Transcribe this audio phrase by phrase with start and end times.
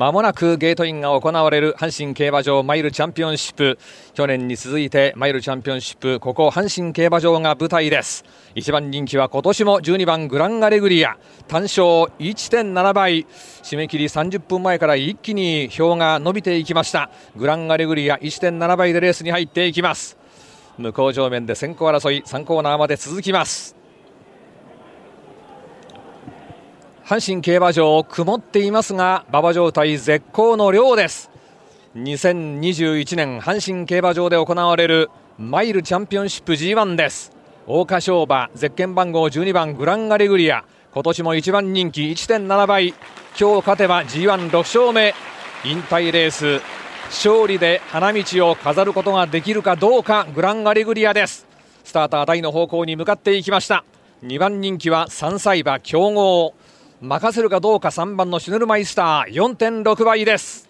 [0.00, 3.78] まもなくゲートインが行われる阪神競馬場マイルチャンピオンシップ。
[4.14, 8.24] 去年に続いてマイルチャンピオンシップここ阪神競馬場が舞台です。
[8.54, 11.18] 1番人気は今年も12番グランアレグリア。
[11.48, 11.84] 単勝
[12.18, 13.26] 1.7倍。
[13.62, 17.10] 締め切り30分前から一気に票が伸びていきました。
[17.36, 20.16] グランアレグリア1.7倍でレースに入っていきます。
[20.78, 23.79] 向こう上面で先行争い3コーナーまで続きます。
[27.10, 31.28] 阪神競馬場曇っていますが馬場状態絶好の量です。
[31.96, 37.32] 2021年阪神競馬場で行われるマイルチャンピオンシップ G1 です。
[37.66, 40.64] 桜花賞馬ゼッケン番号12番グランアレグリア。
[40.94, 42.90] 今年も1番人気1.7倍。
[42.90, 42.94] 今
[43.34, 45.12] 日勝てば G16 勝目。
[45.64, 46.62] 引退レース
[47.06, 51.48] 勝利で花道を飾ることができるかどうかグランアレグリアです。
[51.82, 53.84] スターター台の方向に向かっていきました。
[54.22, 56.54] 2番人気は3歳馬強豪。
[57.02, 60.69] 任せるかどうか3番のシュネルマイスター4.6倍です。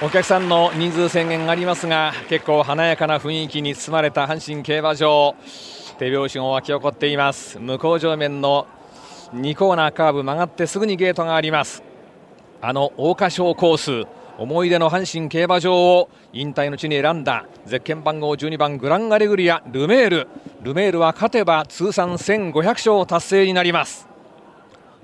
[0.00, 5.34] お客さんの人数制限がありますが結構華やかな雰囲気に包まれた阪神競馬場。
[5.98, 7.58] 手拍子が沸き起こっています。
[7.58, 8.68] 向こう上面の
[9.34, 11.82] 2コーナーカーブ曲がってすぐにゲートがあります。
[12.62, 20.28] あの桜花賞コース思い出の阪神競馬場を引退の地に選んだゼッケン番号12番グランアレグリアルメール。
[20.62, 24.06] ルメールは勝てば通算1500勝達成になります。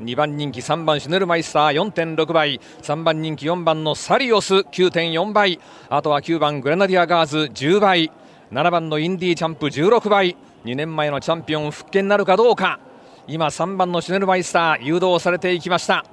[0.02, 2.60] 2番人気3番シュネルマイスター4.6倍。
[2.82, 5.60] 3番人気4番のサリオス9.4倍。
[5.88, 8.10] あとは9番グレナディアガーズ10倍。
[8.50, 10.36] 7番のインディーチャンプ16倍。
[10.64, 12.80] 2年前のチャンピオン復権なるかどうか。
[13.28, 16.04] 今3番のシュネルマイスター誘導されていきました。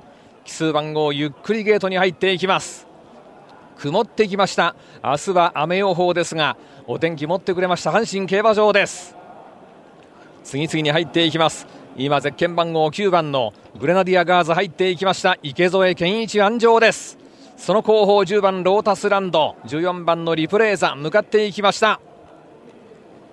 [0.46, 2.86] 奇数番号ゆっくりゲートに入っていきます。
[3.80, 4.76] 曇ってきました。
[5.04, 6.56] 明日は雨予報ですが
[6.86, 9.16] お天気持ってくれました阪神競馬場です。
[10.44, 11.81] 次々に入っていきます。
[11.98, 15.38] 今ゼッケン番号9番のグレナディアガーズ入っていきました。
[15.44, 17.18] 池添健一安城です。
[17.58, 19.58] その後方10番ロータスランド。
[19.66, 22.00] 14番のリプレーザ向かっていきました。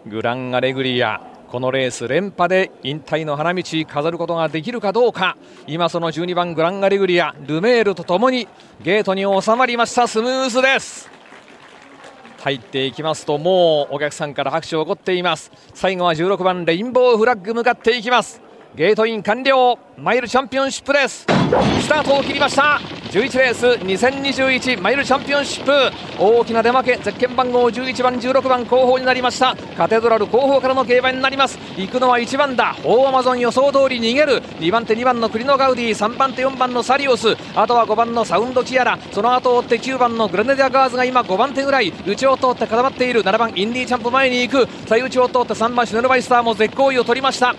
[0.07, 1.21] グランアレグリア。
[1.49, 5.37] このレース連覇で引退の花道飾ることができるかどうか。
[5.69, 7.37] 今その12番グランアレグリア。
[7.47, 8.49] ルメールとともに
[8.83, 10.09] ゲートに収まりました。
[10.09, 11.09] スムーズです。
[12.41, 15.53] 入っていきますともうお客さんから拍手を起こっています。
[15.75, 18.48] 最後は16番レインボーフラッグ向かっていきます。
[18.75, 21.27] ゲートイン完了マイルチャンピオンシップです。
[21.81, 22.79] スタートを切りました。
[23.11, 25.73] 11レース2021マイルチャンピオンシップ。
[26.23, 29.57] 大きな出負けゼッケン番号11番16番後方になりました。
[29.77, 31.59] カテドラル後方からの競馬になります。
[31.77, 32.77] 行くのは1番だ。
[32.85, 34.43] 大アマゾン予想通り逃げる。
[34.61, 37.37] 2番手2番のクリノガウディ3番手4番のサリオス。
[37.57, 38.99] あとは5番のサウンドキアラ。
[39.11, 41.93] その後を追って9番のグレナディアガーズが今5番手ぐらい。
[42.07, 43.23] 内を通って固まっている。
[43.25, 44.69] 7番インディーチャンプ前に行く。
[44.87, 47.57] 最内を通って3番シュネルマイスターも絶好位を取りました。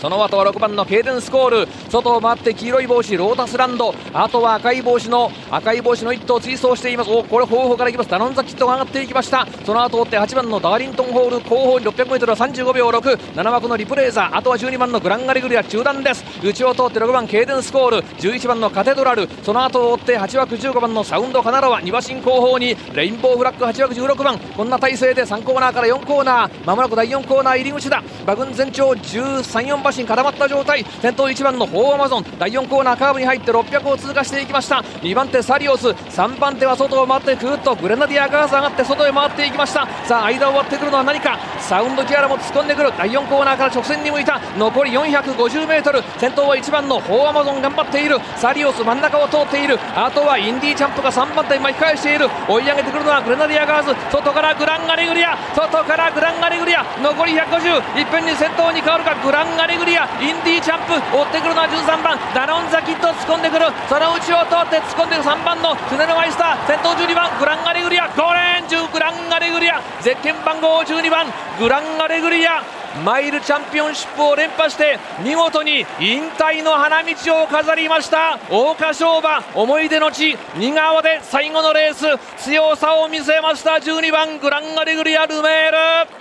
[0.00, 1.68] その後は6番のケイデンスコール。
[1.90, 3.94] 外を回って黄色い帽子ロータスランド。
[4.12, 7.10] あとは赤い帽子の赤い帽子の1頭追走しています。
[7.10, 8.10] おこれ後方からいきます。
[8.10, 9.46] ダノンザキッドが上がっていきました。
[9.64, 11.40] その後追って8番のダーリントンホール。
[11.40, 14.36] 後方に 600m は35秒67枠のリプレーザ。
[14.36, 15.64] あとは12番のグランアレグリア。
[15.64, 16.24] 中段です。
[16.44, 18.02] 内を通って6番ケイデンスコール。
[18.18, 19.28] 11番のカテドラル。
[19.42, 23.64] その後を追って8枠15番のサウンドカナロア2馬身後方にレインボーフラッグ。
[23.64, 24.38] 8枠16番。
[24.38, 26.50] こんな体勢で3コーナーから4コーナー。
[26.64, 28.02] まもなく第4コーナー入り口だ。
[28.22, 30.84] 馬群全長134馬身固まった状態。
[31.00, 32.24] 先頭1番のホウオウアマゾン。
[32.38, 34.76] 第4コーナーカーブに入って600を通過していきました。
[35.02, 35.88] 2番手サリオス。
[35.88, 39.88] 3番手は外を回ってくーっとグレナディアガーズ上がって外へ回っていきました。
[40.04, 41.38] さあ間を割ってくるのは何か。
[41.60, 42.92] サウンドキアラも突っ込んでくる。
[42.98, 44.40] 第4コーナーから直線に向いた。
[44.58, 48.18] 残り 450m 先頭は1番のホウオウアマゾン頑張っている。
[48.36, 49.78] サリオス真ん中を通っている。
[49.96, 52.28] あとはインディーチャンプが3番手巻き返している。
[52.48, 53.94] 追い上げてくるのはグレナディアガーズ。
[54.12, 55.36] 外からグランアレグリア。
[55.54, 56.84] 外からグランアレグリア。
[57.02, 59.14] 残り150いっぺんに先頭に変わるか。
[59.24, 59.77] グランアレグリア。
[59.78, 63.66] グリアインディーチャンプ追ってくるのは13番ダノンザキッド突っ込んでくる。
[63.88, 68.08] その内を通って突っ込んでくる3番のシュネルマイスター先頭12番グランアレグリア。
[68.10, 69.80] 5レーン10グランアレグリア。
[70.02, 71.26] ゼッケン番号12番
[71.58, 72.62] グランアレグリア。
[73.04, 78.38] マイルチャンピオンシップを連覇して見事に引退の花道を飾りました。
[78.48, 82.06] 桜花賞馬思い出の地新川で最後のレース
[82.42, 83.72] 強さを見せました。
[83.72, 86.17] 12番グランアレグリアルメール。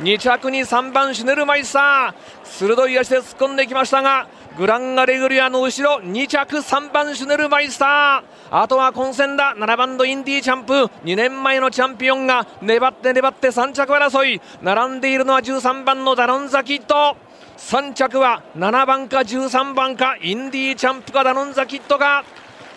[0.00, 2.14] 2着に3番シュネルマイスター。
[2.44, 8.62] 鋭い足で突っ込んできましたがグランアレグリアの後ろ2着3番シュネルマイスター。
[8.62, 9.54] あとは混戦だ。
[9.56, 10.72] 7番のインディーチャンプ。
[11.04, 14.40] 2年前のチャンピオンが粘って粘って3着争い。
[14.62, 17.16] 並んでいるのは13番のダロンザキット
[17.56, 22.24] 3着は7番か13番かインディーチャンプかダノンザキットか。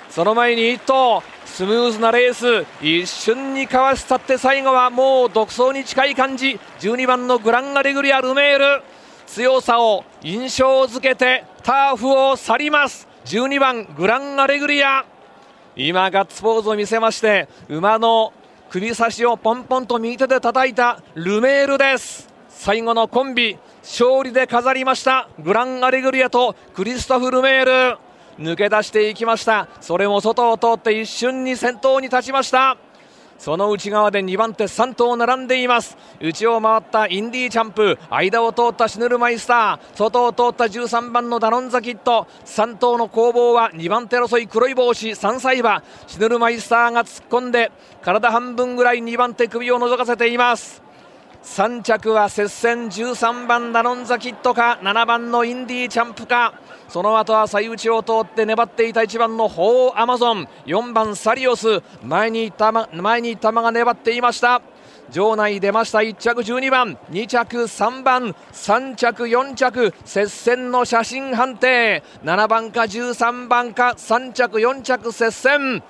[0.10, 1.22] その前に1頭。
[1.59, 6.57] スムーズなレース一瞬にかわし去って最後はもう独走に近い感じ。
[6.79, 8.81] 12番のグランアレグリアルメール。
[9.27, 13.09] 強さを印象づけてターフを去ります。
[13.25, 15.03] 12番グランアレグリア。
[15.75, 18.31] 今ガッツポーズを見せまして馬の
[18.69, 22.29] 首差しをポンポンと右手で叩いたルメールです。
[22.47, 27.65] 最後のコンビ勝利で飾りましたグランアレグリアとクリストフ・ルメー
[27.95, 28.08] ル。
[28.39, 29.68] 抜け出していきました。
[29.81, 32.77] それも外を通って一瞬に先頭に立ちました。
[33.38, 35.97] その内側で2番手3頭並んでいます。
[36.19, 37.97] 内を回ったインディーチャンプ。
[38.09, 39.97] 間を通ったシヌルマイスター。
[39.97, 42.27] 外を通った13番のダノンザキット。
[42.45, 45.09] 3頭の攻防は2番手争い黒い帽子。
[45.09, 47.71] 3歳馬シヌルマイスターが突っ込んで
[48.01, 50.88] 体半分ぐらい2番手首を覗かせています。
[51.44, 56.53] 3着は接戦13番ダノンザキットか7番のインディーチャンプか。
[56.89, 60.47] その後は最内を通って粘っていた1番のホーアマゾン。
[60.65, 61.81] 4番サリオス。
[62.03, 64.62] 前に玉前に玉が粘っていました。
[65.12, 66.00] 場内出ました。
[66.00, 66.97] 1着12番。
[67.12, 68.36] 2着3番。
[68.51, 69.94] 3着4着。
[70.03, 72.03] 接戦の写真判定。
[72.24, 73.95] 7番か13番か。
[73.97, 75.81] 3着4着接戦。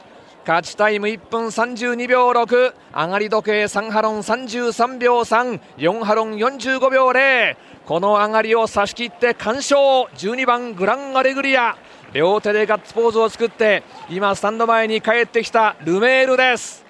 [0.50, 7.56] 勝ちタイム1分32秒6上がり時計3ハロン33秒34ハロン45秒0
[7.86, 9.78] この上がりを差し切って完勝。
[10.18, 11.78] 12番グランアレグリア。
[12.14, 16.84] 両手でガッツポーズを作って今スタンド前に帰ってきたルメールです。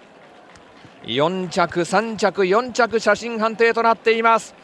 [1.03, 4.55] 4着3着4着写真判定となっています。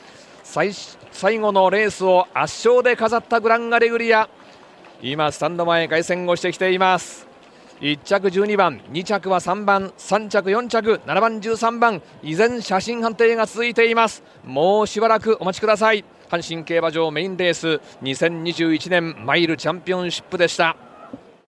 [0.41, 0.71] 最
[1.11, 4.29] 最後のレースを圧勝で飾ったグランアレグリア。
[5.01, 7.34] 今スタンド前凱旋をしてきています。
[7.85, 14.23] 1着12番2着は3番3着4着7番13番依然写真判定が続いています。
[14.43, 16.03] もうしばらくお待ちください。
[16.27, 20.75] 阪神競馬場メインレース2021年マイルチャンピオンシップでした。